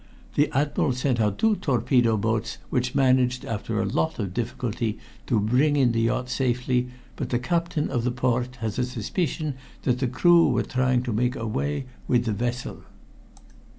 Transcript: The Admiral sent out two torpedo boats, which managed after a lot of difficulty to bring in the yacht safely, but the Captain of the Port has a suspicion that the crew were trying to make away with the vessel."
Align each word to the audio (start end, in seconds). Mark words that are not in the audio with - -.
The 0.33 0.49
Admiral 0.51 0.93
sent 0.93 1.19
out 1.21 1.37
two 1.37 1.57
torpedo 1.57 2.17
boats, 2.17 2.57
which 2.71 2.95
managed 2.95 3.45
after 3.45 3.79
a 3.79 3.85
lot 3.85 4.17
of 4.17 4.33
difficulty 4.33 4.97
to 5.27 5.39
bring 5.39 5.75
in 5.77 5.91
the 5.91 6.01
yacht 6.01 6.27
safely, 6.27 6.87
but 7.15 7.29
the 7.29 7.37
Captain 7.37 7.87
of 7.91 8.03
the 8.03 8.09
Port 8.09 8.55
has 8.61 8.79
a 8.79 8.83
suspicion 8.83 9.53
that 9.83 9.99
the 9.99 10.07
crew 10.07 10.49
were 10.49 10.63
trying 10.63 11.03
to 11.03 11.13
make 11.13 11.35
away 11.35 11.85
with 12.07 12.25
the 12.25 12.33
vessel." 12.33 12.81